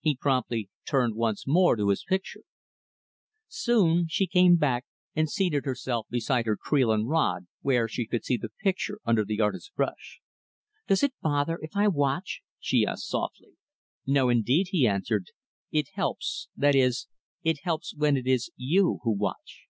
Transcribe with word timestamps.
He 0.00 0.16
promptly 0.16 0.68
turned 0.84 1.14
once 1.14 1.46
more 1.46 1.76
to 1.76 1.90
his 1.90 2.02
picture. 2.02 2.42
Soon, 3.46 4.08
she 4.08 4.26
came 4.26 4.56
back, 4.56 4.84
and 5.14 5.30
seated 5.30 5.64
herself 5.64 6.08
beside 6.10 6.46
her 6.46 6.56
creel 6.56 6.90
and 6.90 7.08
rod, 7.08 7.46
where 7.62 7.86
she 7.86 8.04
could 8.04 8.24
see 8.24 8.36
the 8.36 8.48
picture 8.64 8.98
under 9.04 9.24
the 9.24 9.40
artist's 9.40 9.70
brush. 9.70 10.20
"Does 10.88 11.04
it 11.04 11.14
bother, 11.22 11.56
if 11.62 11.76
I 11.76 11.86
watch?" 11.86 12.42
she 12.58 12.84
asked 12.84 13.06
softly. 13.06 13.52
"No, 14.04 14.28
indeed," 14.28 14.70
he 14.72 14.88
answered. 14.88 15.26
"It 15.70 15.90
helps 15.94 16.48
that 16.56 16.74
is, 16.74 17.06
it 17.44 17.60
helps 17.62 17.94
when 17.94 18.16
it 18.16 18.26
is 18.26 18.50
you 18.56 18.98
who 19.04 19.12
watch." 19.12 19.66